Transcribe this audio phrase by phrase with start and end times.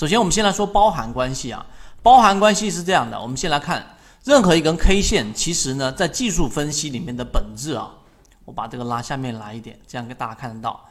[0.00, 1.66] 首先，我们先来说包含关系啊。
[2.02, 3.84] 包含关系是这样的，我们先来看
[4.24, 7.90] 任何一根 K 线，其实呢，在技术分析里面的本质啊，
[8.46, 10.88] 我把这个拉下面来一点，这样给大家看得到。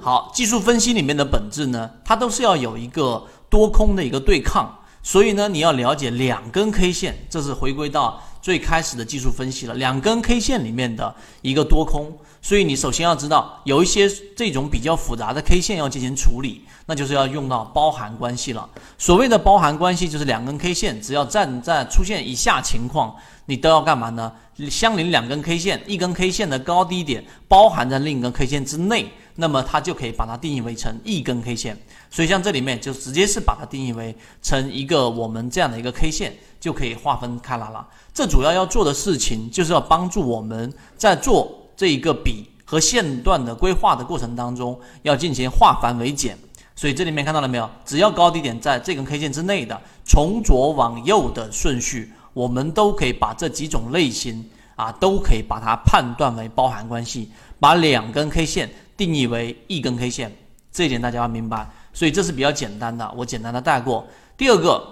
[0.00, 9.74] 好，技术分析里面的本质呢，它都是要有一个多空的一个对抗，所以呢，你要了解两根 K 线，这是回归到最开始的技术分析了。
[9.74, 12.10] 两根 K 线里面的一个多空，
[12.40, 18.66] 所以你首先要知道有一些这种比较复杂的 K 线要进行处理，那就是要用到包含关系了。
[18.96, 23.14] 所谓的包含关系，就是两根 K 线只要站在出现以下情况，
[23.44, 24.32] 你都要干嘛呢？
[24.70, 29.12] 相邻两根 K 线，一根 K 线的高低点包含在另一根 K 线之内。
[29.36, 31.76] 那么它就可以把它定义为成一根 K 线，
[32.10, 37.86] 所以像这里面就直接是把它定义为成一个我们这样的一个 K 线，就可以划分开来了。
[38.12, 46.38] 这主要要做的事情就是要帮助我们在做这一个笔和线段的规划的过程当中，要进行化繁为简。
[46.76, 47.68] 所以这里面看到了没有？
[47.84, 58.70] 只要高低点在这根 K 线之内的，从左往右的顺序，我们都可以把这几种类型啊，都可以把它判断为包含关系，把两根 K 线。
[58.96, 60.36] 定义为一根 K 线，
[60.72, 64.06] 这一点大家要明白，所以这是比较简单的，我简单的带过。
[64.36, 64.84] 第二个，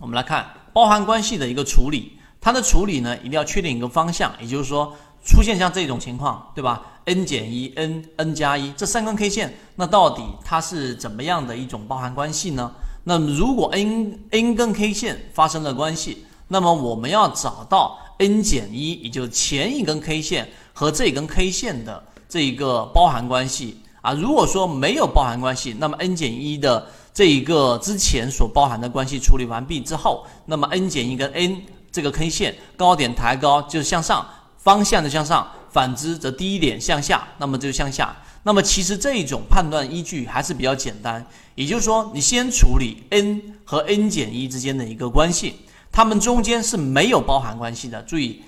[0.00, 12.72] 我们来看包含关系的一个处理，它的处理呢，一定要确定一个方向，也就是说，出现像这种情况，对吧？n 减一，n，n 加一，这三根 K 线，那到底它是怎么样的一种包含关系呢？
[13.04, 22.04] 那如果 n，n 根 K 线发生了关系，那么我们要找到 n 减一，也就是前一根 K 线和这根 K 线的。
[22.28, 38.14] 这一个包含关系啊，如果说没有包含关系，那么 n 减一的这一个之前所包含的关系处理完毕之后，那么 n 减一跟 n 这个 K 线高点抬高就是向上方向的向上，反之则低一点向下，那么就向下。
[38.44, 45.56] 那么其实这一种判断依据还是比较简单，也就是说你先处理 n 和 n 减一之间的一个关系，
[45.90, 48.00] 它们中间是没有包含关系的。
[48.02, 48.42] 注意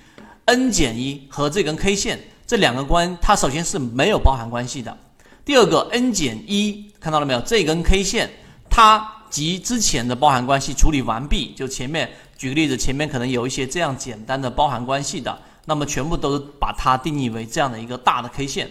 [0.45, 2.19] ，n 减一和这根 K 线。
[2.51, 4.97] 这两个关，它首先是没有包含关系的。
[5.45, 7.39] 第二个，n 减一，看到了没有？
[7.39, 8.29] 这根 K 线，
[8.69, 11.53] 它及之前的包含关系处理完毕。
[11.55, 18.69] 就前面举个例子，前面可能有一些这样简单的包含关系的，那么全部都把它定义为这样的一个大的 K 线。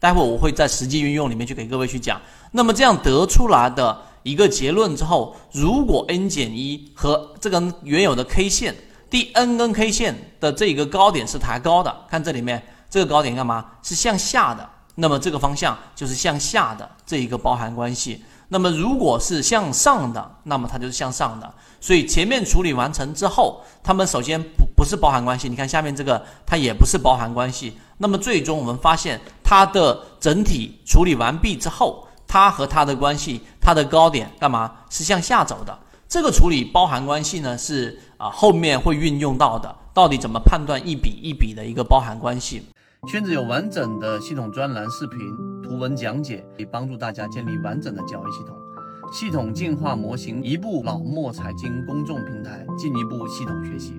[0.00, 2.18] 待会我会在实际运用里面去给各位去讲。
[2.50, 8.74] 那么这样得出来的一个结论之后，如果 n 减一和这根原有的 K 线
[9.10, 12.62] 第 n 根 K 线的这个高点是抬高的，看这里面。
[12.90, 13.64] 这个高点干嘛？
[13.82, 18.24] 是向下的，那么这个方向就是向下的这一个包含关系。
[18.50, 21.52] 那么如果是向上的，那么它就是向上的。
[21.80, 25.50] 所以前面处理完成之后，它们首先不不是包含关系。
[25.50, 27.78] 你看下面这个，它也不是包含关系。
[27.98, 34.72] 那么最终我们发现它的整体处理完毕之后，它和它的关系，它的高点干嘛？
[34.88, 35.78] 是向下走的。
[36.08, 39.76] 这个处理包含关系呢，是啊后面会运用到的。
[39.92, 42.64] 到底怎么判断一笔一笔的一个包含关系？
[43.06, 45.18] 圈子有完整的系统专栏、视频、
[45.62, 48.56] 图文讲解，可以帮助大家建立完整的交易系统。
[49.12, 53.94] 系统进化模型，一步老墨财经公众平台，进一步系统学习。